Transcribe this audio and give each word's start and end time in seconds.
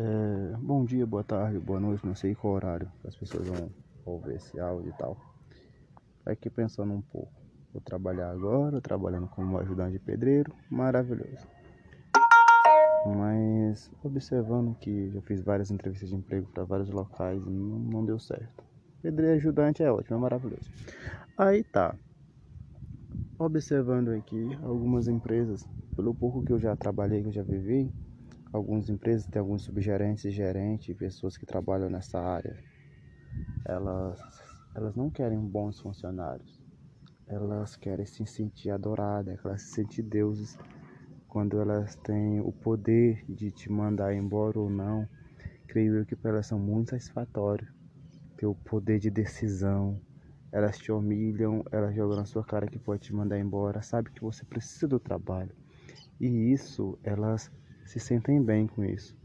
É, 0.00 0.56
bom 0.58 0.84
dia, 0.84 1.04
boa 1.04 1.24
tarde, 1.24 1.58
boa 1.58 1.80
noite, 1.80 2.06
não 2.06 2.14
sei 2.14 2.32
qual 2.32 2.54
horário 2.54 2.88
as 3.04 3.16
pessoas 3.16 3.48
vão 3.48 3.68
ouvir 4.04 4.36
esse 4.36 4.56
áudio 4.60 4.90
e 4.90 4.92
tal. 4.96 5.16
Aqui 6.24 6.48
pensando 6.48 6.92
um 6.92 7.02
pouco. 7.02 7.32
Vou 7.72 7.82
trabalhar 7.82 8.30
agora, 8.30 8.80
trabalhando 8.80 9.26
como 9.26 9.58
ajudante 9.58 9.94
de 9.94 9.98
pedreiro, 9.98 10.54
maravilhoso. 10.70 11.48
Mas 13.06 13.90
observando 14.04 14.76
que 14.76 15.10
já 15.10 15.20
fiz 15.22 15.42
várias 15.42 15.72
entrevistas 15.72 16.10
de 16.10 16.14
emprego 16.14 16.46
para 16.54 16.62
vários 16.62 16.90
locais 16.90 17.44
e 17.44 17.50
não, 17.50 17.78
não 17.80 18.04
deu 18.06 18.20
certo. 18.20 18.62
Pedreiro 19.02 19.34
ajudante 19.34 19.82
é 19.82 19.90
ótimo, 19.90 20.16
é 20.16 20.20
maravilhoso. 20.20 20.70
Aí 21.36 21.64
tá. 21.64 21.92
Observando 23.36 24.10
aqui 24.10 24.56
algumas 24.62 25.08
empresas, 25.08 25.68
pelo 25.96 26.14
pouco 26.14 26.40
que 26.44 26.52
eu 26.52 26.60
já 26.60 26.76
trabalhei, 26.76 27.20
que 27.20 27.28
eu 27.30 27.32
já 27.32 27.42
vivi, 27.42 27.92
algumas 28.52 28.88
empresas 28.88 29.26
têm 29.26 29.40
alguns 29.40 29.62
subgerentes 29.62 30.32
gerentes, 30.32 30.96
pessoas 30.96 31.36
que 31.36 31.46
trabalham 31.46 31.90
nessa 31.90 32.20
área. 32.20 32.56
Elas, 33.64 34.20
elas 34.74 34.94
não 34.94 35.10
querem 35.10 35.38
bons 35.38 35.80
funcionários. 35.80 36.58
Elas 37.26 37.76
querem 37.76 38.06
se 38.06 38.24
sentir 38.26 38.70
adoradas, 38.70 39.38
elas 39.44 39.62
se 39.62 39.74
sentir 39.74 40.02
deuses 40.02 40.56
quando 41.26 41.60
elas 41.60 41.94
têm 41.96 42.40
o 42.40 42.50
poder 42.50 43.22
de 43.28 43.50
te 43.50 43.70
mandar 43.70 44.14
embora 44.14 44.58
ou 44.58 44.70
não. 44.70 45.06
Creio 45.66 45.98
eu 45.98 46.06
que 46.06 46.16
para 46.16 46.30
elas 46.30 46.46
são 46.46 46.58
muito 46.58 46.90
satisfatórios. 46.90 47.68
Ter 48.36 48.46
o 48.46 48.54
poder 48.54 48.98
de 48.98 49.10
decisão. 49.10 50.00
Elas 50.50 50.78
te 50.78 50.90
humilham, 50.90 51.62
elas 51.70 51.94
jogam 51.94 52.16
na 52.16 52.24
sua 52.24 52.42
cara 52.42 52.66
que 52.66 52.78
pode 52.78 53.02
te 53.02 53.14
mandar 53.14 53.38
embora. 53.38 53.82
Sabe 53.82 54.10
que 54.10 54.22
você 54.22 54.46
precisa 54.46 54.88
do 54.88 54.98
trabalho. 54.98 55.54
E 56.18 56.26
isso, 56.26 56.98
elas 57.04 57.52
se 57.88 57.98
sentem 57.98 58.42
bem 58.42 58.66
com 58.66 58.84
isso. 58.84 59.16